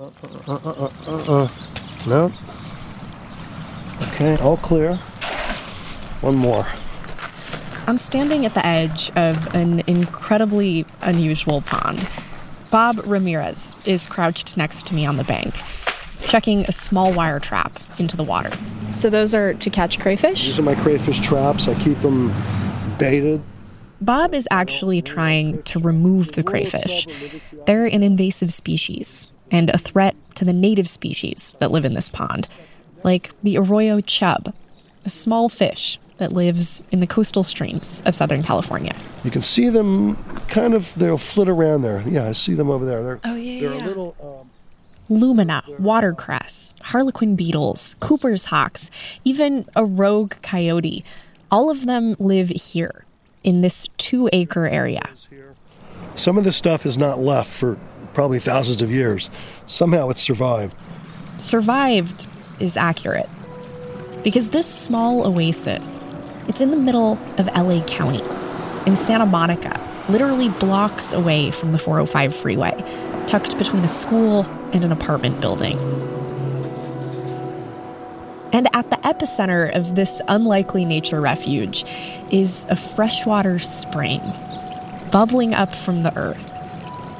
Uh, 0.00 0.10
uh, 0.46 0.52
uh, 0.76 0.90
uh, 1.08 1.42
uh. 1.42 1.48
No. 2.06 2.30
Okay, 4.02 4.36
all 4.36 4.56
clear. 4.58 4.94
One 6.20 6.36
more. 6.36 6.64
I'm 7.88 7.98
standing 7.98 8.46
at 8.46 8.54
the 8.54 8.64
edge 8.64 9.10
of 9.16 9.52
an 9.56 9.82
incredibly 9.88 10.86
unusual 11.00 11.62
pond. 11.62 12.06
Bob 12.70 13.00
Ramirez 13.06 13.74
is 13.86 14.06
crouched 14.06 14.56
next 14.56 14.86
to 14.86 14.94
me 14.94 15.04
on 15.04 15.16
the 15.16 15.24
bank, 15.24 15.56
checking 16.28 16.60
a 16.66 16.72
small 16.72 17.12
wire 17.12 17.40
trap 17.40 17.76
into 17.98 18.16
the 18.16 18.22
water. 18.22 18.52
So 18.94 19.10
those 19.10 19.34
are 19.34 19.54
to 19.54 19.70
catch 19.70 19.98
crayfish? 19.98 20.46
These 20.46 20.60
are 20.60 20.62
my 20.62 20.76
crayfish 20.76 21.18
traps. 21.18 21.66
I 21.66 21.74
keep 21.82 22.00
them 22.02 22.32
baited. 22.98 23.42
Bob 24.00 24.32
is 24.32 24.46
actually 24.52 25.02
trying 25.02 25.60
to 25.64 25.80
remove 25.80 26.32
the 26.32 26.44
crayfish. 26.44 27.08
They're 27.66 27.86
an 27.86 28.04
invasive 28.04 28.52
species 28.52 29.32
and 29.50 29.70
a 29.70 29.78
threat 29.78 30.14
to 30.34 30.44
the 30.44 30.52
native 30.52 30.88
species 30.88 31.54
that 31.58 31.70
live 31.70 31.84
in 31.84 31.94
this 31.94 32.08
pond, 32.08 32.48
like 33.04 33.30
the 33.42 33.58
arroyo 33.58 34.00
chub, 34.00 34.54
a 35.04 35.08
small 35.08 35.48
fish 35.48 35.98
that 36.18 36.32
lives 36.32 36.82
in 36.90 37.00
the 37.00 37.06
coastal 37.06 37.44
streams 37.44 38.02
of 38.04 38.14
Southern 38.14 38.42
California. 38.42 38.94
You 39.24 39.30
can 39.30 39.40
see 39.40 39.68
them 39.68 40.16
kind 40.48 40.74
of, 40.74 40.92
they'll 40.96 41.16
flit 41.16 41.48
around 41.48 41.82
there. 41.82 42.02
Yeah, 42.06 42.28
I 42.28 42.32
see 42.32 42.54
them 42.54 42.70
over 42.70 42.84
there. 42.84 43.02
They're, 43.02 43.20
oh, 43.24 43.34
yeah, 43.34 43.60
they're 43.60 43.74
yeah. 43.74 43.84
a 43.84 43.86
little. 43.86 44.16
Um, 44.20 44.50
Lemna, 45.10 45.62
watercress, 45.78 46.74
harlequin 46.82 47.34
beetles, 47.34 47.96
Cooper's 47.98 48.46
hawks, 48.46 48.90
even 49.24 49.64
a 49.74 49.84
rogue 49.84 50.34
coyote. 50.42 51.02
All 51.50 51.70
of 51.70 51.86
them 51.86 52.14
live 52.18 52.50
here 52.50 53.06
in 53.42 53.62
this 53.62 53.88
two 53.96 54.28
acre 54.34 54.68
area. 54.68 55.08
Some 56.14 56.36
of 56.36 56.44
this 56.44 56.56
stuff 56.56 56.84
is 56.84 56.98
not 56.98 57.20
left 57.20 57.50
for 57.50 57.78
probably 58.14 58.38
thousands 58.38 58.82
of 58.82 58.90
years. 58.90 59.30
Somehow 59.66 60.08
it 60.10 60.18
survived. 60.18 60.76
Survived 61.36 62.26
is 62.60 62.76
accurate. 62.76 63.28
Because 64.22 64.50
this 64.50 64.72
small 64.72 65.26
oasis, 65.26 66.10
it's 66.48 66.60
in 66.60 66.70
the 66.70 66.76
middle 66.76 67.18
of 67.38 67.46
LA 67.48 67.84
County, 67.86 68.22
in 68.86 68.96
Santa 68.96 69.26
Monica, 69.26 69.80
literally 70.08 70.48
blocks 70.48 71.12
away 71.12 71.50
from 71.50 71.72
the 71.72 71.78
405 71.78 72.34
freeway, 72.34 72.72
tucked 73.26 73.56
between 73.58 73.84
a 73.84 73.88
school 73.88 74.44
and 74.72 74.84
an 74.84 74.92
apartment 74.92 75.40
building. 75.40 75.78
And 78.52 78.66
at 78.74 78.90
the 78.90 78.96
epicenter 78.96 79.74
of 79.74 79.94
this 79.94 80.22
unlikely 80.26 80.84
nature 80.84 81.20
refuge 81.20 81.84
is 82.30 82.64
a 82.70 82.76
freshwater 82.76 83.58
spring 83.58 84.20
bubbling 85.10 85.54
up 85.54 85.74
from 85.74 86.02
the 86.02 86.16
earth, 86.16 86.50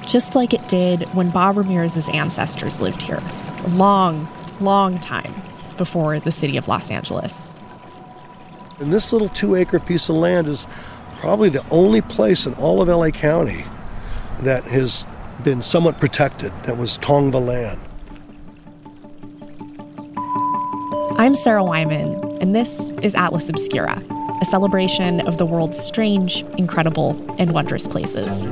just 0.09 0.34
like 0.34 0.55
it 0.55 0.67
did 0.69 1.03
when 1.14 1.31
Bob 1.31 1.59
Ramirez's 1.59 2.09
ancestors 2.09 2.81
lived 2.81 3.03
here, 3.03 3.20
a 3.64 3.69
long, 3.69 4.27
long 4.59 4.98
time 4.98 5.34
before 5.77 6.19
the 6.19 6.31
city 6.33 6.56
of 6.56 6.67
Los 6.67 6.91
Angeles. 6.91 7.55
And 8.81 8.92
this 8.92 9.12
little 9.12 9.28
two 9.28 9.55
acre 9.55 9.78
piece 9.78 10.09
of 10.09 10.17
land 10.17 10.48
is 10.48 10.67
probably 11.19 11.50
the 11.50 11.65
only 11.70 12.00
place 12.00 12.47
in 12.47 12.55
all 12.55 12.81
of 12.81 12.89
LA 12.89 13.11
County 13.11 13.65
that 14.41 14.65
has 14.65 15.05
been 15.45 15.62
somewhat 15.62 15.98
protected, 15.98 16.53
that 16.65 16.78
was 16.78 16.97
Tongva 16.98 17.45
land. 17.45 17.81
I'm 21.19 21.34
Sarah 21.34 21.65
Wyman, 21.65 22.39
and 22.41 22.55
this 22.55 22.91
is 23.03 23.15
Atlas 23.15 23.48
Obscura, 23.48 24.03
a 24.41 24.45
celebration 24.45 25.20
of 25.22 25.37
the 25.37 25.47
world's 25.47 25.78
strange, 25.78 26.45
incredible, 26.56 27.11
and 27.39 27.53
wondrous 27.53 27.87
places. 27.89 28.48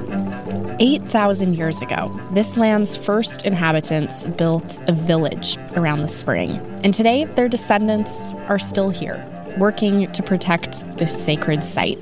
8,000 0.78 1.54
years 1.54 1.80
ago, 1.80 2.10
this 2.32 2.56
land's 2.56 2.96
first 2.96 3.46
inhabitants 3.46 4.26
built 4.26 4.78
a 4.88 4.92
village 4.92 5.56
around 5.74 6.02
the 6.02 6.08
spring. 6.08 6.50
And 6.84 6.92
today, 6.92 7.24
their 7.24 7.48
descendants 7.48 8.30
are 8.48 8.58
still 8.58 8.90
here, 8.90 9.24
working 9.56 10.10
to 10.12 10.22
protect 10.22 10.84
this 10.98 11.16
sacred 11.24 11.64
site. 11.64 11.98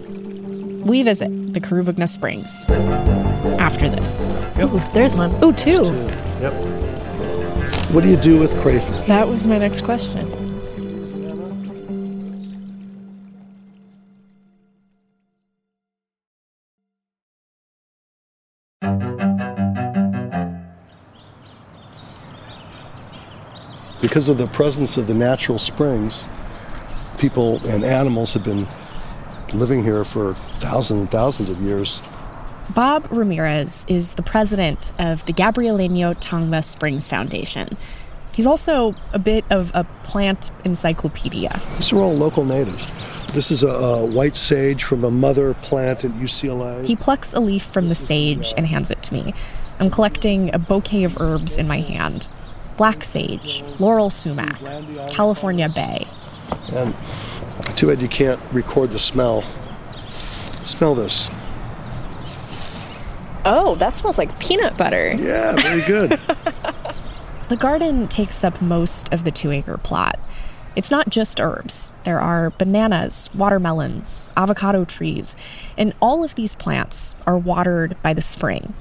We 0.85 1.05
visit 1.05 1.53
the 1.53 1.61
Kuruvungna 1.61 2.09
Springs 2.09 2.69
after 3.61 3.89
this. 3.89 4.27
Yep. 4.59 4.73
Ooh, 4.73 4.81
there's 4.93 5.17
one. 5.17 5.33
Ooh, 5.43 5.53
two. 5.53 5.85
Yep. 6.41 6.53
What 7.93 8.03
do 8.03 8.11
you 8.11 8.17
do 8.17 8.41
with 8.41 8.59
crayfish? 8.61 9.07
That 9.07 9.29
was 9.29 9.47
my 9.47 9.59
next 9.59 9.83
question. 9.83 10.44
Because 24.05 24.29
of 24.29 24.37
the 24.37 24.49
presence 24.49 24.99
of 24.99 25.07
the 25.07 25.15
natural 25.15 25.59
springs, 25.59 26.27
people 27.17 27.59
and 27.67 27.83
animals 27.83 28.35
have 28.35 28.45
been 28.45 28.67
living 29.55 29.83
here 29.83 30.05
for 30.05 30.35
thousands 30.57 31.01
and 31.01 31.11
thousands 31.11 31.49
of 31.49 31.59
years. 31.63 32.01
Bob 32.75 33.09
Ramirez 33.11 33.87
is 33.89 34.13
the 34.17 34.23
president 34.23 34.93
of 34.99 35.25
the 35.25 35.33
Gabrielino 35.33 36.15
Tongva 36.17 36.63
Springs 36.63 37.09
Foundation. 37.09 37.79
He's 38.35 38.47
also 38.47 38.95
a 39.15 39.19
bit 39.19 39.43
of 39.49 39.71
a 39.73 39.85
plant 40.03 40.51
encyclopedia. 40.67 41.59
These 41.77 41.95
are 41.95 42.01
all 42.01 42.15
local 42.15 42.45
natives. 42.45 42.87
This 43.33 43.51
is 43.51 43.63
a, 43.63 43.69
a 43.69 44.05
white 44.05 44.37
sage 44.37 44.85
from 44.85 45.03
a 45.05 45.11
mother 45.11 45.55
plant 45.63 46.05
at 46.05 46.11
UCLA. 46.11 46.85
He 46.85 46.95
plucks 46.95 47.33
a 47.33 47.41
leaf 47.41 47.65
from 47.65 47.89
the 47.89 47.95
sage 47.95 48.53
uh, 48.53 48.57
and 48.59 48.67
hands 48.67 48.91
it 48.91 49.03
to 49.05 49.15
me. 49.15 49.33
I'm 49.81 49.91
collecting 49.91 50.55
a 50.55 50.59
bouquet 50.59 51.05
of 51.05 51.19
herbs 51.19 51.57
in 51.57 51.67
my 51.67 51.81
hand 51.81 52.29
black 52.77 53.05
sage, 53.05 53.63
laurel 53.79 54.11
sumac, 54.11 54.59
California 55.11 55.69
bay. 55.69 56.07
And 56.73 56.95
too 57.77 57.89
bad 57.89 58.03
you 58.03 58.09
can't 58.09 58.41
record 58.53 58.91
the 58.91 58.99
smell. 58.99 59.43
Smell 60.65 60.95
this. 60.95 61.31
Oh, 63.47 63.77
that 63.79 63.93
smells 63.93 64.17
like 64.17 64.39
peanut 64.39 64.77
butter. 64.79 65.13
Yeah, 65.13 65.53
very 65.61 65.83
good. 65.83 66.19
The 67.51 67.57
garden 67.57 68.09
takes 68.09 68.43
up 68.43 68.63
most 68.63 69.13
of 69.13 69.25
the 69.25 69.31
two 69.31 69.51
acre 69.51 69.77
plot. 69.77 70.19
It's 70.77 70.91
not 70.91 71.11
just 71.11 71.43
herbs. 71.43 71.93
There 72.05 72.19
are 72.19 72.51
bananas, 72.51 73.29
watermelons, 73.35 74.31
avocado 74.35 74.87
trees, 74.87 75.37
and 75.77 75.93
all 76.01 76.25
of 76.25 76.37
these 76.37 76.55
plants 76.55 77.15
are 77.27 77.37
watered 77.37 78.01
by 78.03 78.15
the 78.15 78.23
spring. 78.23 78.73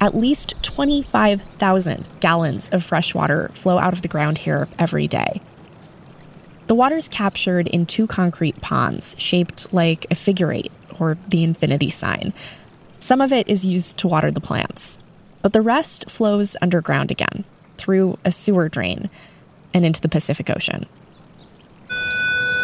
At 0.00 0.14
least 0.14 0.54
25,000 0.62 2.06
gallons 2.20 2.68
of 2.70 2.84
fresh 2.84 3.14
water 3.14 3.50
flow 3.54 3.78
out 3.78 3.92
of 3.92 4.02
the 4.02 4.08
ground 4.08 4.38
here 4.38 4.68
every 4.78 5.08
day. 5.08 5.40
The 6.66 6.74
water's 6.74 7.08
captured 7.08 7.68
in 7.68 7.86
two 7.86 8.06
concrete 8.06 8.60
ponds 8.60 9.14
shaped 9.18 9.72
like 9.72 10.06
a 10.10 10.14
figure 10.14 10.52
eight 10.52 10.72
or 10.98 11.16
the 11.28 11.44
infinity 11.44 11.90
sign. 11.90 12.32
Some 12.98 13.20
of 13.20 13.32
it 13.32 13.48
is 13.48 13.64
used 13.64 13.98
to 13.98 14.08
water 14.08 14.30
the 14.30 14.40
plants, 14.40 15.00
but 15.42 15.52
the 15.52 15.62
rest 15.62 16.10
flows 16.10 16.56
underground 16.60 17.10
again 17.10 17.44
through 17.76 18.18
a 18.24 18.32
sewer 18.32 18.68
drain 18.68 19.08
and 19.72 19.86
into 19.86 20.00
the 20.00 20.08
Pacific 20.08 20.50
Ocean. 20.50 20.86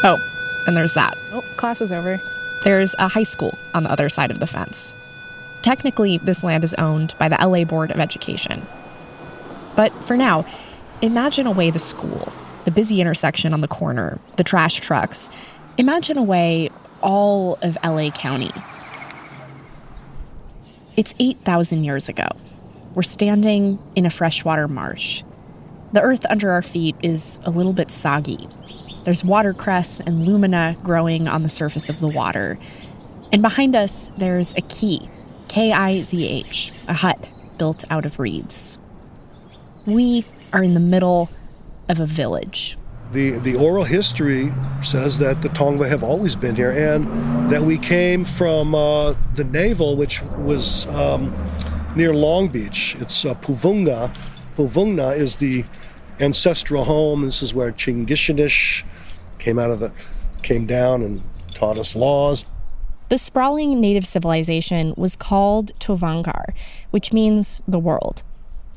Oh, 0.04 0.18
and 0.66 0.76
there's 0.76 0.94
that. 0.94 1.16
Oh, 1.30 1.42
class 1.56 1.80
is 1.80 1.92
over. 1.92 2.20
There's 2.64 2.94
a 2.98 3.08
high 3.08 3.22
school 3.22 3.56
on 3.74 3.84
the 3.84 3.90
other 3.90 4.08
side 4.08 4.30
of 4.30 4.40
the 4.40 4.46
fence. 4.46 4.94
Technically, 5.62 6.18
this 6.18 6.42
land 6.42 6.64
is 6.64 6.74
owned 6.74 7.14
by 7.18 7.28
the 7.28 7.36
LA 7.40 7.64
Board 7.64 7.92
of 7.92 8.00
Education. 8.00 8.66
But 9.76 9.92
for 10.04 10.16
now, 10.16 10.44
imagine 11.00 11.46
away 11.46 11.70
the 11.70 11.78
school, 11.78 12.32
the 12.64 12.72
busy 12.72 13.00
intersection 13.00 13.54
on 13.54 13.60
the 13.60 13.68
corner, 13.68 14.18
the 14.36 14.44
trash 14.44 14.80
trucks. 14.80 15.30
Imagine 15.78 16.18
away 16.18 16.70
all 17.00 17.58
of 17.62 17.78
LA 17.84 18.10
County. 18.10 18.50
It's 20.96 21.14
8,000 21.20 21.84
years 21.84 22.08
ago. 22.08 22.28
We're 22.94 23.02
standing 23.02 23.78
in 23.94 24.04
a 24.04 24.10
freshwater 24.10 24.68
marsh. 24.68 25.22
The 25.92 26.02
earth 26.02 26.26
under 26.28 26.50
our 26.50 26.62
feet 26.62 26.96
is 27.02 27.38
a 27.44 27.50
little 27.50 27.72
bit 27.72 27.90
soggy. 27.90 28.48
There's 29.04 29.24
watercress 29.24 30.00
and 30.00 30.26
lemna 30.26 30.80
growing 30.82 31.28
on 31.28 31.42
the 31.42 31.48
surface 31.48 31.88
of 31.88 32.00
the 32.00 32.08
water. 32.08 32.58
And 33.32 33.42
behind 33.42 33.74
us, 33.74 34.10
there's 34.16 34.54
a 34.54 34.60
key 34.62 35.08
K 35.52 35.70
I 35.70 36.00
Z 36.00 36.26
H, 36.26 36.72
a 36.88 36.94
hut 36.94 37.28
built 37.58 37.84
out 37.90 38.06
of 38.06 38.18
reeds. 38.18 38.78
We 39.84 40.24
are 40.50 40.62
in 40.62 40.72
the 40.72 40.80
middle 40.80 41.28
of 41.90 42.00
a 42.00 42.06
village. 42.06 42.78
The, 43.12 43.32
the 43.32 43.56
oral 43.56 43.84
history 43.84 44.50
says 44.82 45.18
that 45.18 45.42
the 45.42 45.50
Tongva 45.50 45.86
have 45.90 46.02
always 46.02 46.36
been 46.36 46.56
here 46.56 46.70
and 46.70 47.50
that 47.50 47.60
we 47.60 47.76
came 47.76 48.24
from 48.24 48.74
uh, 48.74 49.14
the 49.34 49.44
navel, 49.44 49.94
which 49.94 50.22
was 50.38 50.86
um, 50.86 51.36
near 51.94 52.14
Long 52.14 52.48
Beach. 52.48 52.96
It's 52.98 53.26
uh, 53.26 53.34
Puvunga. 53.34 54.08
Puvunga 54.56 55.14
is 55.14 55.36
the 55.36 55.66
ancestral 56.18 56.84
home. 56.84 57.26
This 57.26 57.42
is 57.42 57.52
where 57.52 57.72
Chinigchinich 57.72 58.84
came 59.38 59.58
out 59.58 59.70
of 59.70 59.80
the, 59.80 59.92
came 60.42 60.64
down 60.64 61.02
and 61.02 61.22
taught 61.52 61.76
us 61.76 61.94
laws. 61.94 62.46
The 63.12 63.18
sprawling 63.18 63.78
native 63.78 64.06
civilization 64.06 64.94
was 64.96 65.16
called 65.16 65.78
Tovangar, 65.78 66.54
which 66.92 67.12
means 67.12 67.60
the 67.68 67.78
world. 67.78 68.22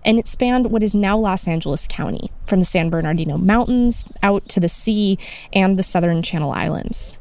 and 0.04 0.20
it 0.20 0.28
spanned 0.28 0.72
what 0.72 0.84
is 0.84 0.94
now 0.94 1.18
Los 1.18 1.48
Angeles 1.48 1.88
County, 1.90 2.30
from 2.46 2.60
the 2.60 2.66
San 2.66 2.90
Bernardino 2.90 3.38
Mountains 3.38 4.04
out 4.22 4.46
to 4.50 4.60
the 4.60 4.68
sea 4.68 5.18
and 5.54 5.80
the 5.80 5.84
southern 5.84 6.22
Channel 6.22 6.52
Islands. 6.52 7.18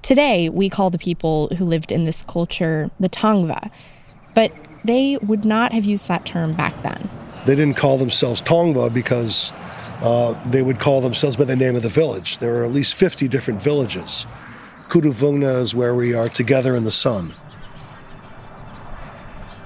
Today, 0.00 0.48
we 0.48 0.70
call 0.70 0.88
the 0.88 0.96
people 0.96 1.48
who 1.58 1.66
lived 1.66 1.92
in 1.92 2.06
this 2.06 2.22
culture 2.22 2.90
the 2.98 3.10
Tongva, 3.10 3.70
but 4.34 4.50
they 4.82 5.18
would 5.18 5.44
not 5.44 5.74
have 5.74 5.84
used 5.84 6.08
that 6.08 6.24
term 6.24 6.52
back 6.52 6.82
then. 6.82 7.10
They 7.44 7.54
didn't 7.54 7.76
call 7.76 7.98
themselves 7.98 8.40
Tongva 8.40 8.94
because 8.94 9.52
uh, 10.00 10.32
they 10.48 10.62
would 10.62 10.78
call 10.78 11.02
themselves 11.02 11.36
by 11.36 11.44
the 11.44 11.54
name 11.54 11.76
of 11.76 11.82
the 11.82 11.90
village. 11.90 12.38
There 12.38 12.54
were 12.54 12.64
at 12.64 12.72
least 12.72 12.94
50 12.94 13.28
different 13.28 13.60
villages. 13.60 14.24
Kuruvungna 14.90 15.60
is 15.60 15.72
where 15.72 15.94
we 15.94 16.14
are 16.14 16.28
together 16.28 16.74
in 16.74 16.82
the 16.82 16.90
sun. 16.90 17.32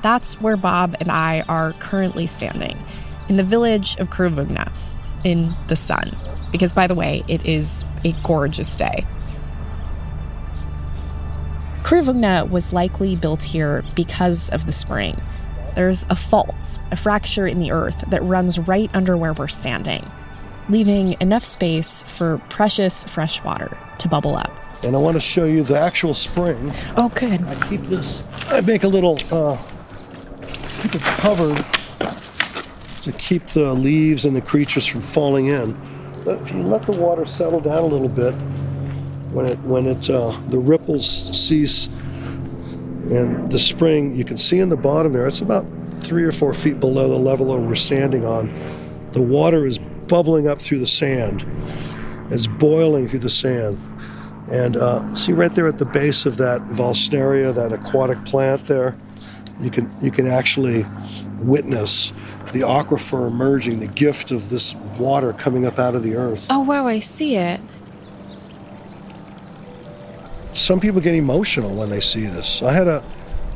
That's 0.02 0.38
where 0.38 0.58
Bob 0.58 0.94
and 1.00 1.10
I 1.10 1.40
are 1.48 1.72
currently 1.78 2.26
standing, 2.26 2.76
in 3.30 3.38
the 3.38 3.42
village 3.42 3.96
of 3.96 4.10
Kuruvungna, 4.10 4.70
in 5.24 5.56
the 5.68 5.76
sun. 5.76 6.14
Because, 6.52 6.74
by 6.74 6.86
the 6.86 6.94
way, 6.94 7.24
it 7.26 7.46
is 7.46 7.86
a 8.04 8.12
gorgeous 8.22 8.76
day. 8.76 9.06
Kuruvungna 11.84 12.50
was 12.50 12.74
likely 12.74 13.16
built 13.16 13.42
here 13.42 13.82
because 13.96 14.50
of 14.50 14.66
the 14.66 14.72
spring. 14.72 15.18
There's 15.74 16.04
a 16.10 16.16
fault, 16.16 16.78
a 16.90 16.96
fracture 16.96 17.46
in 17.46 17.60
the 17.60 17.72
earth 17.72 18.04
that 18.10 18.22
runs 18.22 18.58
right 18.58 18.90
under 18.94 19.16
where 19.16 19.32
we're 19.32 19.48
standing, 19.48 20.06
leaving 20.68 21.16
enough 21.18 21.46
space 21.46 22.02
for 22.06 22.42
precious 22.50 23.04
fresh 23.04 23.42
water 23.42 23.78
to 24.00 24.08
bubble 24.08 24.36
up. 24.36 24.52
And 24.84 24.94
I 24.94 24.98
want 24.98 25.14
to 25.14 25.20
show 25.20 25.44
you 25.46 25.62
the 25.62 25.78
actual 25.78 26.12
spring. 26.14 26.72
Oh, 26.96 27.08
good. 27.08 27.42
I 27.42 27.68
keep 27.68 27.82
this, 27.82 28.22
I 28.48 28.60
make 28.60 28.84
a 28.84 28.88
little, 28.88 29.18
uh, 29.32 29.56
keep 30.82 30.94
it 30.94 31.00
covered 31.00 31.64
to 33.02 33.12
keep 33.12 33.46
the 33.48 33.72
leaves 33.72 34.24
and 34.24 34.36
the 34.36 34.40
creatures 34.42 34.86
from 34.86 35.00
falling 35.00 35.46
in. 35.46 35.72
But 36.24 36.40
if 36.40 36.52
you 36.52 36.62
let 36.62 36.82
the 36.84 36.92
water 36.92 37.26
settle 37.26 37.60
down 37.60 37.78
a 37.78 37.86
little 37.86 38.14
bit, 38.14 38.34
when 39.34 39.46
it 39.46 39.58
when 39.60 39.86
it 39.86 40.08
uh, 40.08 40.30
the 40.48 40.58
ripples 40.58 41.06
cease 41.38 41.88
and 43.10 43.50
the 43.50 43.58
spring, 43.58 44.14
you 44.14 44.24
can 44.24 44.36
see 44.36 44.58
in 44.58 44.68
the 44.68 44.76
bottom 44.76 45.12
there. 45.12 45.26
It's 45.26 45.40
about 45.40 45.66
three 46.00 46.24
or 46.24 46.32
four 46.32 46.54
feet 46.54 46.80
below 46.80 47.08
the 47.08 47.18
level 47.18 47.46
where 47.46 47.58
we're 47.58 47.74
standing 47.74 48.24
on. 48.24 48.54
The 49.12 49.22
water 49.22 49.66
is 49.66 49.78
bubbling 49.78 50.48
up 50.48 50.58
through 50.58 50.78
the 50.78 50.86
sand. 50.86 51.44
It's 52.30 52.46
boiling 52.46 53.08
through 53.08 53.20
the 53.20 53.30
sand. 53.30 53.78
And 54.54 54.76
uh, 54.76 55.12
see 55.16 55.32
right 55.32 55.52
there 55.52 55.66
at 55.66 55.78
the 55.78 55.84
base 55.84 56.26
of 56.26 56.36
that 56.36 56.60
Vallisneria, 56.68 57.52
that 57.56 57.72
aquatic 57.72 58.24
plant 58.24 58.68
there, 58.68 58.94
you 59.60 59.68
can 59.68 59.92
you 60.00 60.12
can 60.12 60.28
actually 60.28 60.84
witness 61.40 62.12
the 62.52 62.60
aquifer 62.60 63.28
emerging, 63.28 63.80
the 63.80 63.88
gift 63.88 64.30
of 64.30 64.50
this 64.50 64.76
water 64.96 65.32
coming 65.32 65.66
up 65.66 65.80
out 65.80 65.96
of 65.96 66.04
the 66.04 66.14
earth. 66.14 66.46
Oh 66.50 66.60
wow, 66.60 66.86
I 66.86 67.00
see 67.00 67.34
it. 67.34 67.60
Some 70.52 70.78
people 70.78 71.00
get 71.00 71.16
emotional 71.16 71.74
when 71.74 71.90
they 71.90 72.00
see 72.00 72.26
this. 72.26 72.62
I 72.62 72.72
had 72.72 72.86
a, 72.86 73.02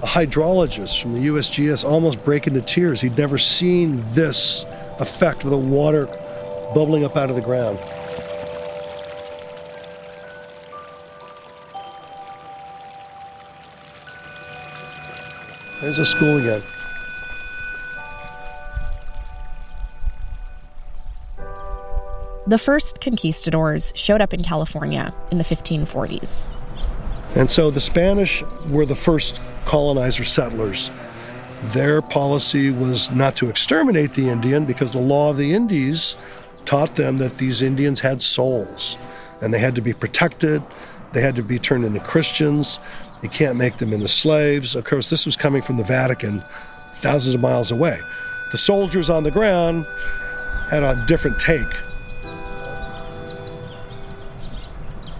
a 0.03 0.07
hydrologist 0.07 1.01
from 1.01 1.15
the 1.15 1.29
USGS 1.29 1.89
almost 1.89 2.25
break 2.25 2.49
into 2.49 2.61
tears. 2.61 3.01
He'd 3.01 3.17
never 3.17 3.39
seen 3.39 4.03
this 4.15 4.65
effect 4.99 5.45
of 5.45 5.51
the 5.51 5.59
water 5.59 6.07
bubbling 6.75 7.05
up 7.05 7.17
out 7.17 7.31
of 7.31 7.37
the 7.37 7.43
ground. 7.43 7.79
There's 15.89 16.01
a 16.01 16.05
school 16.05 16.37
again. 16.37 16.63
The 22.47 22.59
first 22.59 23.01
conquistadors 23.01 23.95
showed 23.97 24.21
up 24.21 24.35
in 24.35 24.43
California 24.43 25.15
in 25.33 25.39
the 25.39 25.45
1540s. 25.45 26.51
And 27.37 27.51
so 27.51 27.71
the 27.71 27.81
Spanish 27.81 28.43
were 28.71 28.85
the 28.85 28.95
first 28.95 29.41
colonizer 29.65 30.25
settlers. 30.25 30.91
Their 31.73 32.03
policy 32.03 32.71
was 32.71 33.11
not 33.11 33.35
to 33.37 33.49
exterminate 33.49 34.13
the 34.13 34.29
Indian 34.29 34.67
because 34.67 34.93
the 34.93 35.01
law 35.01 35.31
of 35.31 35.39
the 35.39 35.55
Indies 35.55 36.17
taught 36.67 36.97
them 36.97 37.17
that 37.17 37.39
these 37.39 37.63
Indians 37.63 38.01
had 38.01 38.21
souls 38.21 38.99
and 39.41 39.55
they 39.55 39.59
had 39.59 39.75
to 39.77 39.81
be 39.81 39.95
protected. 39.95 40.63
They 41.15 41.23
had 41.23 41.37
to 41.37 41.43
be 41.43 41.59
turned 41.59 41.87
into 41.87 42.01
Christians. 42.01 42.79
You 43.23 43.29
can't 43.29 43.57
make 43.57 43.79
them 43.79 43.93
into 43.93 44.09
slaves. 44.09 44.75
Of 44.75 44.85
course, 44.85 45.11
this 45.11 45.27
was 45.27 45.37
coming 45.37 45.63
from 45.63 45.77
the 45.77 45.85
Vatican, 45.85 46.41
thousands 46.95 47.35
of 47.35 47.41
miles 47.41 47.71
away. 47.71 48.01
The 48.53 48.59
soldiers 48.59 49.11
on 49.11 49.25
the 49.25 49.31
ground 49.31 49.87
had 50.71 50.83
a 50.83 51.05
different 51.07 51.39
take. 51.39 51.67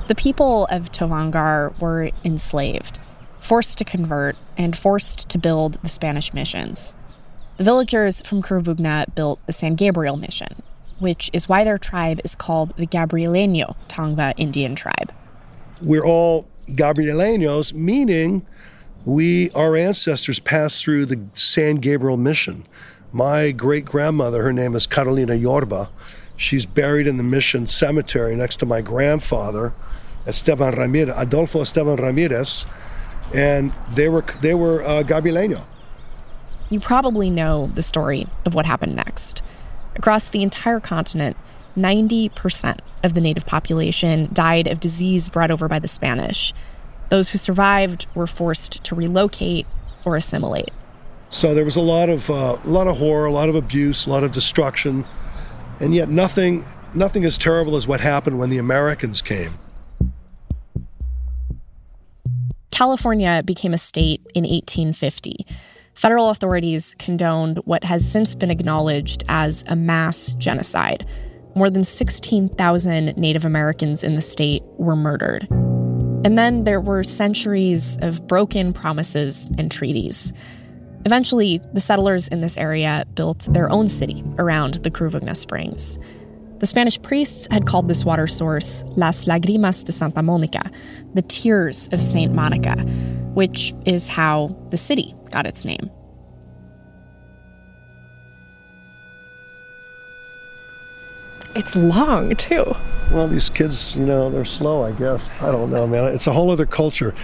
The 0.07 0.15
people 0.15 0.67
of 0.71 0.91
Tovaangar 0.91 1.79
were 1.81 2.11
enslaved, 2.25 2.99
forced 3.41 3.77
to 3.79 3.85
convert, 3.85 4.37
and 4.57 4.77
forced 4.77 5.29
to 5.29 5.39
build 5.39 5.75
the 5.83 5.89
Spanish 5.89 6.33
missions. 6.33 6.97
The 7.59 7.65
villagers 7.65 8.23
from 8.23 8.41
Kuruvungna 8.41 9.15
built 9.15 9.45
the 9.47 9.53
San 9.53 9.75
Gabriel 9.75 10.17
mission, 10.17 10.63
which 10.99 11.29
is 11.33 11.49
why 11.49 11.65
their 11.65 11.77
tribe 11.77 12.21
is 12.25 12.35
called 12.35 12.75
the 12.77 12.87
Gabrieleno 12.87 13.77
Tongva 13.89 14.33
Indian 14.37 14.75
tribe. 14.75 15.13
We're 15.83 16.07
all 16.07 16.49
Gabrielenos, 16.69 17.73
meaning 17.73 18.47
we, 19.05 19.51
our 19.53 19.77
ancestors, 19.77 20.39
passed 20.39 20.85
through 20.85 21.07
the 21.07 21.21
San 21.35 21.77
Gabriel 21.77 22.17
mission. 22.17 22.67
My 23.13 23.53
great 23.53 23.85
grandmother, 23.85 24.43
her 24.43 24.53
name 24.53 24.75
is 24.75 24.87
Carolina 24.87 25.35
Yorba, 25.35 25.89
she's 26.37 26.67
buried 26.67 27.07
in 27.07 27.17
the 27.17 27.23
mission 27.23 27.67
cemetery 27.67 28.37
next 28.37 28.57
to 28.57 28.67
my 28.67 28.81
grandfather, 28.81 29.73
Esteban 30.27 30.75
Ramirez, 30.75 31.15
Adolfo 31.17 31.63
Esteban 31.63 31.97
Ramirez, 31.97 32.67
and 33.35 33.73
they 33.91 34.09
were 34.09 34.25
they 34.41 34.55
were 34.55 34.83
uh. 34.83 35.03
You 36.71 36.81
probably 36.81 37.31
know 37.31 37.71
the 37.75 37.83
story 37.83 38.27
of 38.45 38.55
what 38.55 38.67
happened 38.67 38.95
next. 38.95 39.43
Across 39.97 40.29
the 40.29 40.43
entire 40.43 40.81
continent, 40.81 41.37
90% 41.77 42.79
of 43.03 43.15
the 43.15 43.21
native 43.21 43.47
population 43.47 44.29
died 44.33 44.67
of 44.67 44.81
disease 44.81 45.29
brought 45.29 45.51
over 45.51 45.69
by 45.69 45.79
the 45.79 45.89
Spanish. 45.89 46.53
Those 47.11 47.31
who 47.31 47.39
survived 47.39 48.07
were 48.15 48.27
forced 48.27 48.85
to 48.85 48.95
relocate 48.95 49.67
or 50.05 50.17
assimilate. 50.17 50.71
So 51.31 51.55
there 51.55 51.65
was 51.65 51.77
a 51.77 51.83
lot 51.83 52.09
of 52.09 52.31
uh, 52.31 52.59
a 52.65 52.69
lot 52.69 52.87
of 52.87 52.99
horror, 52.99 53.27
a 53.27 53.33
lot 53.33 53.49
of 53.49 53.55
abuse, 53.55 54.07
a 54.07 54.11
lot 54.11 54.25
of 54.25 54.33
destruction, 54.33 55.05
and 55.81 55.95
yet 55.95 56.09
nothing 56.09 56.65
nothing 56.95 57.25
as 57.25 57.37
terrible 57.37 57.77
as 57.77 57.87
what 57.87 58.01
happened 58.01 58.39
when 58.39 58.51
the 58.51 58.59
Americans 58.59 59.21
came. 59.21 59.53
California 62.71 63.43
became 63.45 63.75
a 63.75 63.79
state 63.79 64.21
in 64.35 64.45
1850. 64.45 65.47
Federal 65.95 66.31
authorities 66.31 66.95
condoned 66.99 67.59
what 67.65 67.83
has 67.83 68.09
since 68.09 68.37
been 68.37 68.53
acknowledged 68.53 69.25
as 69.29 69.65
a 69.67 69.75
mass 69.75 70.29
genocide. 70.39 71.05
More 71.59 71.71
than 71.71 71.83
16,000 71.83 73.17
Native 73.17 73.45
Americans 73.45 74.05
in 74.05 74.15
the 74.15 74.21
state 74.21 74.63
were 74.77 74.95
murdered. 74.95 75.49
And 76.25 76.39
then 76.39 76.63
there 76.63 76.81
were 76.81 77.03
centuries 77.03 77.99
of 78.01 78.29
broken 78.29 78.73
promises 78.73 79.49
and 79.59 79.69
treaties. 79.69 80.33
Eventually, 81.05 81.61
the 81.73 81.81
settlers 81.81 82.29
in 82.29 82.43
this 82.43 82.59
area 82.59 83.05
built 83.15 83.49
their 83.51 83.69
own 83.73 83.89
city 83.89 84.23
around 84.39 84.75
the 84.75 84.91
Kuruvungna 84.93 85.37
Springs. 85.37 85.99
The 86.59 86.67
Spanish 86.67 87.03
priests 87.03 87.49
had 87.51 87.67
called 87.67 87.89
this 87.89 88.05
water 88.05 88.29
source 88.29 88.85
Las 88.91 89.25
Lágrimas 89.25 89.85
de 89.85 89.91
Santa 89.91 90.23
Monica, 90.23 90.71
the 91.15 91.23
tears 91.23 91.89
of 91.91 92.01
Saint 92.01 92.33
Monica, 92.33 92.77
which 93.35 93.75
is 93.85 94.07
how 94.07 94.57
the 94.71 94.77
city 94.77 95.13
got 95.33 95.45
its 95.45 95.65
name. 95.65 95.91
It's 101.59 101.75
long, 101.75 102.37
too. 102.37 102.73
Well, 103.11 103.27
these 103.27 103.51
kids, 103.51 103.99
you 103.99 104.05
know, 104.05 104.31
they're 104.31 104.45
slow, 104.45 104.85
I 104.85 104.93
guess. 104.93 105.31
I 105.41 105.51
don't 105.51 105.71
know, 105.71 105.87
man. 105.87 106.05
It's 106.05 106.27
a 106.27 106.33
whole 106.33 106.51
other 106.51 106.67
culture. 106.67 107.15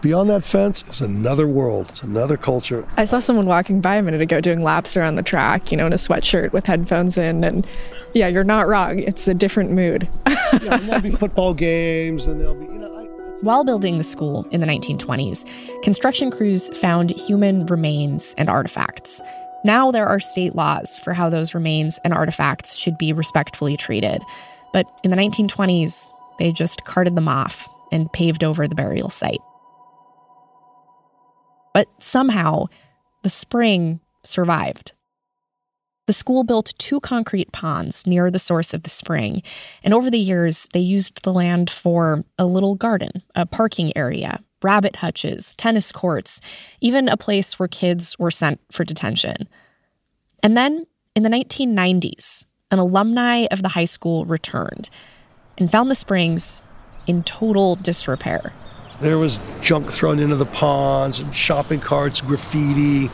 Beyond 0.00 0.30
that 0.30 0.44
fence 0.44 0.84
is 0.88 1.02
another 1.02 1.46
world. 1.46 1.90
It's 1.90 2.02
another 2.02 2.36
culture. 2.36 2.86
I 2.96 3.04
saw 3.04 3.18
someone 3.18 3.46
walking 3.46 3.80
by 3.80 3.96
a 3.96 4.02
minute 4.02 4.20
ago 4.20 4.40
doing 4.40 4.60
laps 4.60 4.96
around 4.96 5.16
the 5.16 5.22
track, 5.22 5.70
you 5.70 5.76
know, 5.76 5.86
in 5.86 5.92
a 5.92 5.96
sweatshirt 5.96 6.52
with 6.52 6.66
headphones 6.66 7.18
in. 7.18 7.44
And 7.44 7.66
yeah, 8.14 8.28
you're 8.28 8.44
not 8.44 8.68
wrong. 8.68 9.00
It's 9.00 9.26
a 9.28 9.34
different 9.34 9.72
mood. 9.72 10.08
yeah, 10.26 10.76
and 10.76 10.88
there'll 10.88 11.02
be 11.02 11.10
football 11.10 11.52
games 11.52 12.26
and 12.26 12.40
there'll 12.40 12.54
be, 12.54 12.66
you 12.66 12.78
know. 12.78 12.96
I, 12.96 13.02
While 13.42 13.64
building 13.64 13.98
the 13.98 14.04
school 14.04 14.46
in 14.50 14.60
the 14.60 14.66
1920s, 14.66 15.82
construction 15.82 16.30
crews 16.30 16.70
found 16.78 17.10
human 17.10 17.66
remains 17.66 18.34
and 18.38 18.48
artifacts. 18.48 19.20
Now 19.64 19.90
there 19.90 20.06
are 20.06 20.20
state 20.20 20.54
laws 20.54 20.98
for 20.98 21.14
how 21.14 21.30
those 21.30 21.54
remains 21.54 21.98
and 22.04 22.12
artifacts 22.12 22.76
should 22.76 22.98
be 22.98 23.12
respectfully 23.12 23.76
treated. 23.76 24.22
But 24.72 24.86
in 25.02 25.10
the 25.10 25.16
1920s, 25.16 26.12
they 26.38 26.52
just 26.52 26.84
carted 26.84 27.14
them 27.14 27.28
off 27.28 27.68
and 27.90 28.12
paved 28.12 28.44
over 28.44 28.68
the 28.68 28.74
burial 28.74 29.08
site. 29.08 29.40
But 31.72 31.88
somehow, 31.98 32.66
the 33.22 33.30
spring 33.30 34.00
survived. 34.22 34.92
The 36.06 36.12
school 36.12 36.44
built 36.44 36.74
two 36.76 37.00
concrete 37.00 37.50
ponds 37.52 38.06
near 38.06 38.30
the 38.30 38.38
source 38.38 38.74
of 38.74 38.82
the 38.82 38.90
spring, 38.90 39.42
and 39.82 39.94
over 39.94 40.10
the 40.10 40.18
years, 40.18 40.68
they 40.74 40.80
used 40.80 41.22
the 41.22 41.32
land 41.32 41.70
for 41.70 42.24
a 42.38 42.44
little 42.44 42.74
garden, 42.74 43.22
a 43.34 43.46
parking 43.46 43.96
area, 43.96 44.40
rabbit 44.64 44.96
hutches, 44.96 45.54
tennis 45.54 45.92
courts, 45.92 46.40
even 46.80 47.08
a 47.08 47.16
place 47.16 47.58
where 47.58 47.68
kids 47.68 48.18
were 48.18 48.30
sent 48.30 48.60
for 48.72 48.82
detention. 48.82 49.48
And 50.42 50.56
then, 50.56 50.86
in 51.14 51.22
the 51.22 51.28
1990s, 51.28 52.46
an 52.70 52.80
alumni 52.80 53.46
of 53.52 53.62
the 53.62 53.68
high 53.68 53.84
school 53.84 54.24
returned 54.24 54.90
and 55.58 55.70
found 55.70 55.90
the 55.90 55.94
springs 55.94 56.60
in 57.06 57.22
total 57.22 57.76
disrepair. 57.76 58.52
There 59.00 59.18
was 59.18 59.38
junk 59.60 59.92
thrown 59.92 60.18
into 60.18 60.36
the 60.36 60.46
ponds 60.46 61.20
and 61.20 61.34
shopping 61.34 61.80
carts, 61.80 62.20
graffiti, 62.20 63.06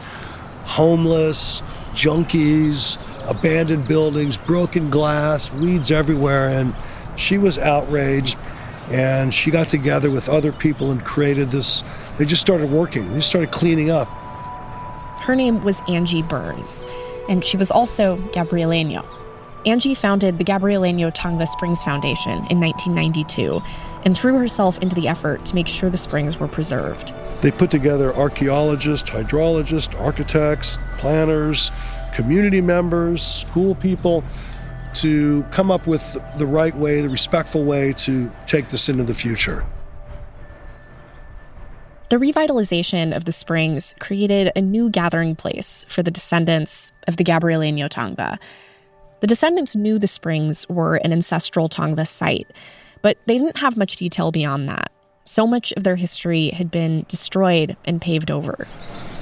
homeless, 0.64 1.62
junkies, 1.92 2.99
abandoned 3.28 3.88
buildings, 3.88 4.37
broken 4.37 4.90
glass, 4.90 5.52
weeds 5.52 5.90
everywhere. 5.90 6.49
And 6.49 6.75
she 7.16 7.38
was 7.38 7.59
outraged. 7.59 8.38
And 8.90 9.32
she 9.32 9.50
got 9.50 9.68
together 9.68 10.11
with 10.11 10.28
other 10.28 10.52
people 10.52 10.90
and 10.90 11.04
created 11.04 11.50
this. 11.50 11.82
They 12.18 12.25
just 12.25 12.40
started 12.40 12.70
working, 12.70 13.12
they 13.12 13.20
started 13.20 13.50
cleaning 13.52 13.90
up. 13.90 14.09
Her 15.23 15.37
name 15.37 15.62
was 15.62 15.80
Angie 15.88 16.23
Burns, 16.23 16.85
and 17.28 17.44
she 17.44 17.56
was 17.56 17.70
also 17.70 18.16
Gabrieleño. 18.32 19.04
Angie 19.66 19.94
founded 19.94 20.38
the 20.38 20.44
Gabrielino 20.44 21.14
Tongva 21.14 21.47
Springs 21.47 21.85
Foundation 21.85 22.32
in 22.49 22.59
1992 22.59 23.61
and 24.06 24.16
threw 24.16 24.38
herself 24.38 24.78
into 24.78 24.97
the 24.97 25.06
effort 25.06 25.44
to 25.44 25.54
make 25.54 25.66
sure 25.66 25.90
the 25.90 25.99
springs 25.99 26.40
were 26.40 26.49
preserved. 26.49 27.12
They 27.42 27.50
put 27.50 27.70
together 27.70 28.14
archaeologists, 28.14 29.11
hydrologists, 29.11 29.99
architects, 30.00 30.78
planners, 30.97 31.70
community 32.14 32.62
members, 32.62 33.23
school 33.23 33.75
people 33.75 34.25
to 35.00 35.42
come 35.50 35.71
up 35.71 35.87
with 35.87 36.19
the 36.37 36.47
right 36.47 36.75
way, 36.75 37.00
the 37.00 37.09
respectful 37.09 37.64
way 37.64 37.92
to 37.95 38.30
take 38.47 38.69
this 38.69 38.88
into 38.88 39.04
the 39.04 39.14
future. 39.14 39.64
The 42.11 42.16
revitalization 42.16 43.14
of 43.16 43.25
the 43.25 43.30
springs 43.30 43.95
created 44.00 44.50
a 44.57 44.61
new 44.61 44.90
gathering 44.90 45.37
place 45.37 45.87
for 45.88 46.02
the 46.02 46.11
descendants 46.11 46.92
of 47.07 47.16
the 47.16 47.25
Gabrieleño 47.25 47.88
Tongva. 47.88 48.38
The 49.21 49.26
descendants 49.26 49.76
knew 49.76 49.99
the 49.99 50.09
springs 50.09 50.69
were 50.69 50.97
an 50.97 51.12
ancestral 51.12 51.69
Tongva 51.69 52.07
site, 52.07 52.50
but 53.00 53.16
they 53.26 53.38
didn't 53.38 53.59
have 53.59 53.76
much 53.76 53.95
detail 53.97 54.33
beyond 54.33 54.69
that. 54.69 54.90
So 55.25 55.47
much 55.47 55.73
of 55.73 55.85
their 55.85 55.95
history 55.95 56.49
had 56.49 56.71
been 56.71 57.04
destroyed 57.07 57.76
and 57.85 58.00
paved 58.00 58.30
over. 58.30 58.66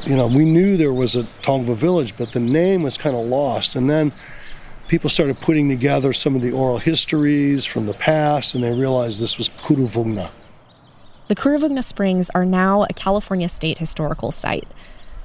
You 0.05 0.17
know, 0.17 0.27
we 0.27 0.47
knew 0.47 0.79
there 0.79 0.95
was 0.95 1.15
a 1.15 1.25
Tongva 1.43 1.75
village, 1.75 2.17
but 2.17 2.33
the 2.33 2.41
name 2.41 2.85
was 2.85 2.97
kind 2.97 3.15
of 3.15 3.27
lost. 3.27 3.77
And 3.77 3.91
then 3.91 4.13
people 4.89 5.09
started 5.11 5.41
putting 5.41 5.69
together 5.69 6.13
some 6.13 6.35
of 6.35 6.43
the 6.43 6.51
oral 6.51 6.79
histories 6.79 7.65
from 7.65 7.87
the 7.87 7.95
past, 7.95 8.55
and 8.55 8.65
they 8.65 8.73
realized 8.73 9.21
this 9.21 9.39
was 9.39 9.49
Kuruvungna. 9.51 10.31
The 11.29 11.37
Kuruvungna 11.37 11.85
Springs 11.85 12.31
are 12.31 12.47
now 12.47 12.85
a 12.85 12.93
California 12.95 13.49
State 13.49 13.79
Historical 13.79 14.33
Site, 14.33 14.67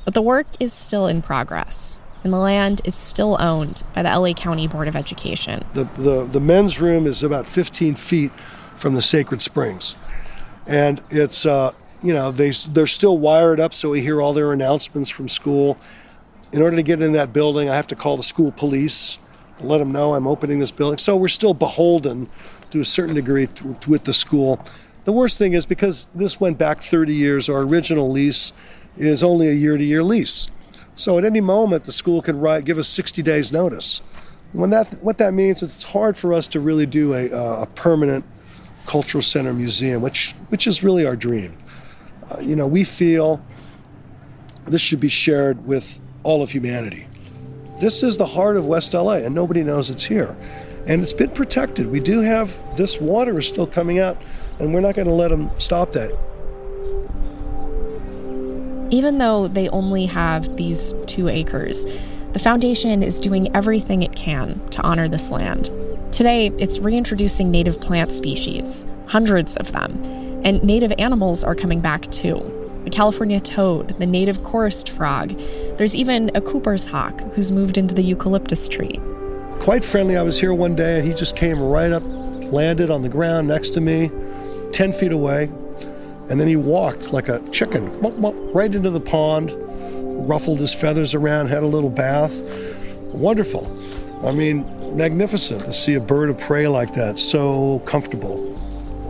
but 0.05 0.13
the 0.13 0.21
work 0.21 0.47
is 0.59 0.73
still 0.73 1.07
in 1.07 1.21
progress 1.21 2.01
and 2.23 2.31
the 2.31 2.37
land 2.37 2.81
is 2.85 2.95
still 2.95 3.37
owned 3.39 3.83
by 3.93 4.01
the 4.01 4.09
LA 4.09 4.33
County 4.33 4.67
Board 4.67 4.87
of 4.87 4.95
Education. 4.95 5.65
The, 5.73 5.83
the, 5.95 6.25
the 6.25 6.39
men's 6.39 6.79
room 6.79 7.05
is 7.05 7.21
about 7.21 7.47
15 7.47 7.95
feet 7.95 8.31
from 8.75 8.95
the 8.95 9.01
Sacred 9.01 9.41
Springs. 9.41 10.07
And 10.65 11.01
it's, 11.09 11.45
uh, 11.45 11.71
you 12.01 12.13
know, 12.13 12.31
they, 12.31 12.51
they're 12.69 12.87
still 12.87 13.17
wired 13.17 13.59
up 13.59 13.73
so 13.73 13.89
we 13.89 14.01
hear 14.01 14.21
all 14.21 14.33
their 14.33 14.53
announcements 14.53 15.09
from 15.09 15.27
school. 15.27 15.77
In 16.53 16.61
order 16.61 16.77
to 16.77 16.83
get 16.83 17.01
in 17.01 17.11
that 17.13 17.33
building, 17.33 17.69
I 17.69 17.75
have 17.75 17.87
to 17.87 17.95
call 17.95 18.15
the 18.15 18.23
school 18.23 18.51
police 18.51 19.19
let 19.59 19.77
them 19.77 19.91
know 19.91 20.13
I'm 20.13 20.27
opening 20.27 20.59
this 20.59 20.71
building. 20.71 20.97
So 20.97 21.15
we're 21.15 21.27
still 21.27 21.53
beholden 21.53 22.29
to 22.71 22.79
a 22.79 22.85
certain 22.85 23.15
degree 23.15 23.47
to, 23.47 23.73
to, 23.75 23.89
with 23.89 24.03
the 24.03 24.13
school. 24.13 24.59
The 25.05 25.11
worst 25.11 25.37
thing 25.37 25.53
is 25.53 25.65
because 25.65 26.07
this 26.15 26.39
went 26.39 26.57
back 26.57 26.81
30 26.81 27.13
years, 27.13 27.49
our 27.49 27.61
original 27.61 28.09
lease 28.09 28.53
is 28.97 29.23
only 29.23 29.49
a 29.49 29.53
year 29.53 29.77
to 29.77 29.83
year 29.83 30.03
lease. 30.03 30.47
So 30.95 31.17
at 31.17 31.25
any 31.25 31.41
moment, 31.41 31.83
the 31.83 31.91
school 31.91 32.21
can 32.21 32.39
write, 32.39 32.65
give 32.65 32.77
us 32.77 32.87
60 32.87 33.21
days 33.21 33.51
notice. 33.51 34.01
When 34.53 34.69
that, 34.69 34.91
what 35.01 35.17
that 35.17 35.33
means 35.33 35.63
is 35.63 35.73
it's 35.73 35.83
hard 35.83 36.17
for 36.17 36.33
us 36.33 36.47
to 36.49 36.59
really 36.59 36.85
do 36.85 37.13
a, 37.13 37.29
a 37.63 37.65
permanent 37.65 38.23
cultural 38.85 39.21
center 39.21 39.53
museum, 39.53 40.01
which, 40.01 40.33
which 40.49 40.67
is 40.67 40.83
really 40.83 41.05
our 41.05 41.15
dream. 41.15 41.57
Uh, 42.29 42.39
you 42.39 42.55
know, 42.55 42.67
we 42.67 42.83
feel 42.83 43.43
this 44.65 44.81
should 44.81 44.99
be 44.99 45.09
shared 45.09 45.65
with 45.65 46.01
all 46.23 46.41
of 46.41 46.51
humanity. 46.51 47.07
This 47.79 48.03
is 48.03 48.17
the 48.17 48.25
heart 48.25 48.55
of 48.55 48.65
West 48.65 48.93
LA, 48.93 49.15
and 49.15 49.33
nobody 49.33 49.63
knows 49.63 49.89
it's 49.89 50.03
here. 50.03 50.35
And 50.85 51.01
it's 51.01 51.13
been 51.13 51.31
protected. 51.31 51.91
We 51.91 51.99
do 51.99 52.19
have 52.19 52.57
this 52.77 53.01
water 53.01 53.37
is 53.39 53.47
still 53.47 53.67
coming 53.67 53.99
out, 53.99 54.21
and 54.59 54.73
we're 54.73 54.81
not 54.81 54.95
going 54.95 55.07
to 55.07 55.13
let 55.13 55.29
them 55.29 55.49
stop 55.57 55.91
that. 55.93 56.17
Even 58.91 59.17
though 59.17 59.47
they 59.47 59.69
only 59.69 60.05
have 60.05 60.55
these 60.55 60.93
two 61.07 61.27
acres, 61.27 61.87
the 62.33 62.39
foundation 62.39 63.01
is 63.01 63.19
doing 63.19 63.55
everything 63.55 64.03
it 64.03 64.15
can 64.15 64.59
to 64.69 64.81
honor 64.81 65.09
this 65.09 65.31
land. 65.31 65.71
Today, 66.11 66.51
it's 66.59 66.77
reintroducing 66.77 67.49
native 67.49 67.81
plant 67.81 68.11
species, 68.11 68.85
hundreds 69.07 69.57
of 69.57 69.71
them, 69.71 69.99
and 70.45 70.63
native 70.63 70.93
animals 70.99 71.43
are 71.43 71.55
coming 71.55 71.81
back 71.81 72.09
too. 72.11 72.52
The 72.83 72.89
California 72.89 73.39
toad, 73.39 73.97
the 73.99 74.05
native 74.05 74.43
chorused 74.43 74.89
frog. 74.89 75.37
There's 75.77 75.95
even 75.95 76.31
a 76.35 76.41
Cooper's 76.41 76.85
hawk 76.85 77.21
who's 77.33 77.51
moved 77.51 77.77
into 77.77 77.95
the 77.95 78.01
eucalyptus 78.01 78.67
tree. 78.67 78.99
Quite 79.59 79.85
friendly. 79.85 80.17
I 80.17 80.21
was 80.21 80.37
here 80.37 80.53
one 80.53 80.75
day 80.75 80.99
and 80.99 81.07
he 81.07 81.13
just 81.13 81.37
came 81.37 81.61
right 81.61 81.91
up, 81.93 82.03
landed 82.51 82.91
on 82.91 83.01
the 83.01 83.09
ground 83.09 83.47
next 83.47 83.69
to 83.71 83.81
me, 83.81 84.11
10 84.73 84.91
feet 84.91 85.13
away, 85.13 85.43
and 86.29 86.39
then 86.39 86.47
he 86.47 86.57
walked 86.57 87.13
like 87.13 87.29
a 87.29 87.39
chicken 87.51 87.89
right 88.53 88.73
into 88.75 88.89
the 88.89 88.99
pond, 88.99 89.51
ruffled 90.27 90.59
his 90.59 90.73
feathers 90.73 91.13
around, 91.13 91.47
had 91.47 91.63
a 91.63 91.67
little 91.67 91.89
bath. 91.89 92.33
Wonderful. 93.13 93.65
I 94.25 94.33
mean, 94.33 94.65
magnificent 94.97 95.63
to 95.65 95.71
see 95.71 95.93
a 95.93 96.01
bird 96.01 96.29
of 96.29 96.39
prey 96.39 96.67
like 96.67 96.93
that, 96.95 97.17
so 97.17 97.79
comfortable. 97.79 98.49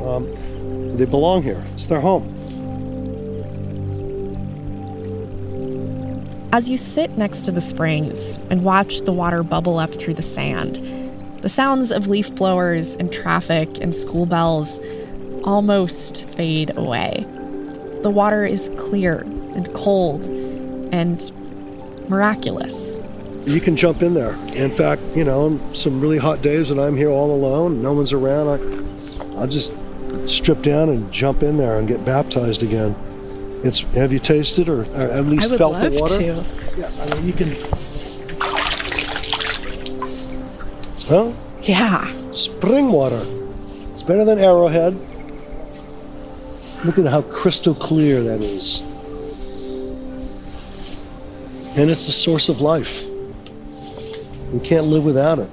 Um, 0.08 0.96
they 0.96 1.06
belong 1.06 1.42
here, 1.42 1.63
it's 1.74 1.88
their 1.88 2.01
home. 2.01 2.43
As 6.53 6.69
you 6.69 6.77
sit 6.77 7.17
next 7.17 7.45
to 7.45 7.51
the 7.51 7.60
springs 7.60 8.38
and 8.51 8.63
watch 8.63 9.00
the 9.01 9.12
water 9.12 9.41
bubble 9.41 9.79
up 9.79 9.91
through 9.91 10.13
the 10.13 10.22
sand, 10.22 10.75
the 11.41 11.50
sounds 11.50 11.91
of 11.91 12.05
leaf 12.05 12.31
blowers 12.36 12.93
and 12.93 13.12
traffic 13.12 13.81
and 13.81 13.95
school 13.95 14.27
bells 14.27 14.79
almost 15.43 16.29
fade 16.29 16.77
away. 16.77 17.25
The 18.03 18.12
water 18.12 18.45
is 18.45 18.69
clear 18.77 19.22
and 19.55 19.74
cold 19.74 20.27
and 20.93 21.31
miraculous. 22.07 23.00
You 23.48 23.60
can 23.60 23.75
jump 23.75 24.03
in 24.03 24.13
there. 24.13 24.36
In 24.53 24.72
fact, 24.72 25.01
you 25.15 25.24
know, 25.24 25.45
on 25.45 25.74
some 25.74 26.00
really 26.00 26.19
hot 26.19 26.43
days 26.43 26.69
when 26.69 26.77
I'm 26.77 26.95
here 26.95 27.10
all 27.10 27.31
alone, 27.31 27.81
no 27.81 27.93
one's 27.93 28.13
around, 28.13 28.50
I, 28.50 29.39
I'll 29.39 29.48
just 29.48 29.74
strip 30.25 30.62
down 30.62 30.89
and 30.89 31.12
jump 31.12 31.41
in 31.41 31.57
there 31.57 31.79
and 31.79 31.88
get 31.88 32.05
baptized 32.05 32.62
again. 32.62 32.95
It's 33.63 33.79
have 33.96 34.12
you 34.12 34.20
tasted 34.20 34.67
or, 34.67 34.82
or 34.82 35.12
at 35.12 35.25
least 35.25 35.55
felt 35.55 35.79
the 35.79 35.89
water? 35.91 36.17
To. 36.17 36.46
Yeah, 36.77 36.91
I 37.00 37.15
mean 37.15 37.27
you 37.27 37.34
can. 37.34 37.50
Well, 41.10 41.36
yeah, 41.62 42.05
spring 42.32 42.91
water. 42.91 43.25
It's 43.91 44.03
better 44.03 44.25
than 44.25 44.39
Arrowhead. 44.39 44.96
Look 46.84 46.98
at 46.98 47.05
how 47.05 47.22
crystal 47.22 47.74
clear 47.74 48.22
that 48.24 48.41
is. 48.41 48.82
And 51.77 51.89
it's 51.89 52.05
the 52.05 52.12
source 52.12 52.50
of 52.50 52.60
life. 52.60 53.08
We 54.51 54.60
can't 54.60 54.88
live 54.88 55.05
without 55.05 55.39
it. 55.39 55.50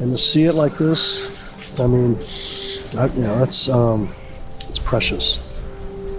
And 0.00 0.10
to 0.12 0.18
see 0.18 0.44
it 0.44 0.52
like 0.52 0.76
this, 0.76 1.80
I 1.80 1.86
mean, 1.86 2.16
I, 2.98 3.06
you 3.14 3.22
know, 3.22 3.38
that's 3.38 3.68
um, 3.70 4.08
it's 4.68 4.78
precious. 4.78 5.45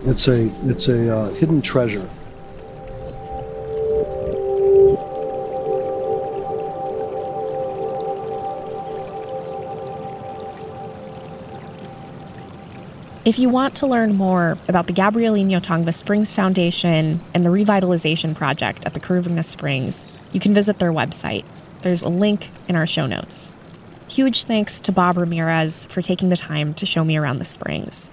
It's 0.09 0.25
a 0.29 0.45
it's 0.69 0.87
a 0.87 1.13
uh, 1.13 1.29
hidden 1.33 1.61
treasure. 1.61 2.09
If 13.25 13.37
you 13.37 13.49
want 13.49 13.75
to 13.75 13.85
learn 13.85 14.15
more 14.15 14.57
about 14.69 14.87
the 14.87 14.93
Gabrielino 14.93 15.61
Tongva 15.61 15.93
Springs 15.93 16.31
Foundation 16.31 17.19
and 17.33 17.45
the 17.45 17.49
revitalization 17.49 18.33
project 18.33 18.85
at 18.85 18.93
the 18.93 19.01
Kuruvungna 19.01 19.43
Springs, 19.43 20.07
you 20.31 20.39
can 20.39 20.53
visit 20.53 20.79
their 20.79 20.93
website. 20.93 21.43
There's 21.81 22.01
a 22.01 22.07
link 22.07 22.49
in 22.69 22.77
our 22.77 22.87
show 22.87 23.07
notes. 23.07 23.57
Huge 24.07 24.45
thanks 24.45 24.79
to 24.79 24.93
Bob 24.93 25.17
Ramirez 25.17 25.85
for 25.87 26.01
taking 26.01 26.29
the 26.29 26.37
time 26.37 26.73
to 26.75 26.85
show 26.85 27.03
me 27.03 27.17
around 27.17 27.39
the 27.39 27.45
springs. 27.45 28.09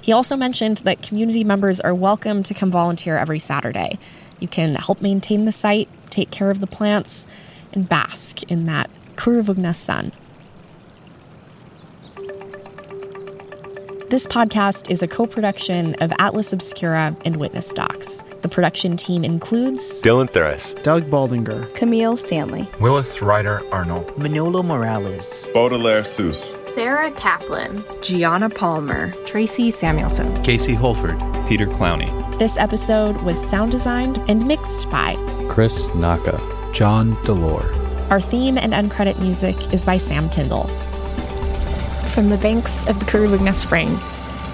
He 0.00 0.12
also 0.12 0.36
mentioned 0.36 0.78
that 0.78 1.02
community 1.02 1.44
members 1.44 1.80
are 1.80 1.94
welcome 1.94 2.42
to 2.44 2.54
come 2.54 2.70
volunteer 2.70 3.18
every 3.18 3.38
Saturday. 3.38 3.98
You 4.40 4.48
can 4.48 4.74
help 4.76 5.02
maintain 5.02 5.44
the 5.44 5.52
site, 5.52 5.88
take 6.10 6.30
care 6.30 6.50
of 6.50 6.60
the 6.60 6.66
plants, 6.66 7.26
and 7.72 7.88
bask 7.88 8.42
in 8.44 8.66
that 8.66 8.90
Kuruvungna 9.16 9.74
sun. 9.74 10.12
This 14.10 14.26
podcast 14.26 14.90
is 14.90 15.02
a 15.02 15.06
co 15.06 15.26
production 15.26 15.94
of 15.96 16.10
Atlas 16.18 16.50
Obscura 16.54 17.14
and 17.26 17.36
Witness 17.36 17.74
Docs. 17.74 18.22
The 18.40 18.48
production 18.48 18.96
team 18.96 19.22
includes 19.22 20.00
Dylan 20.00 20.30
Thuras, 20.30 20.82
Doug 20.82 21.10
Baldinger, 21.10 21.74
Camille 21.74 22.16
Stanley, 22.16 22.66
Willis 22.80 23.20
Ryder 23.20 23.60
Arnold, 23.70 24.16
Manolo 24.16 24.62
Morales, 24.62 25.46
Baudelaire 25.52 26.04
Seuss, 26.04 26.57
Sarah 26.78 27.10
Kaplan, 27.10 27.82
Gianna 28.02 28.48
Palmer, 28.48 29.10
Tracy 29.26 29.72
Samuelson, 29.72 30.40
Casey 30.44 30.74
Holford, 30.74 31.18
Peter 31.48 31.66
Clowney. 31.66 32.08
This 32.38 32.56
episode 32.56 33.20
was 33.22 33.36
sound 33.36 33.72
designed 33.72 34.18
and 34.28 34.46
mixed 34.46 34.88
by 34.88 35.16
Chris 35.48 35.92
Naka, 35.96 36.38
John 36.72 37.16
Delore. 37.24 37.66
Our 38.12 38.20
theme 38.20 38.56
and 38.56 38.74
uncredit 38.74 39.20
music 39.20 39.74
is 39.74 39.84
by 39.84 39.96
Sam 39.96 40.30
Tyndall. 40.30 40.68
From 42.14 42.28
the 42.28 42.38
banks 42.38 42.86
of 42.86 43.00
the 43.00 43.06
Kuruvungna 43.06 43.56
Spring, 43.56 43.98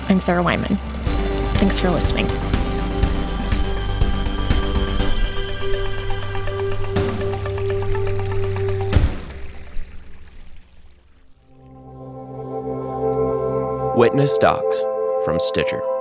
I'm 0.08 0.18
Sarah 0.18 0.42
Wyman. 0.42 0.76
Thanks 1.56 1.78
for 1.78 1.90
listening. 1.90 2.26
Witness 13.96 14.36
Docs 14.38 14.82
from 15.24 15.38
Stitcher. 15.38 15.93